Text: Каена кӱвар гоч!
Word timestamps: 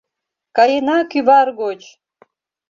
Каена 0.55 0.97
кӱвар 1.11 1.47
гоч! 1.59 1.81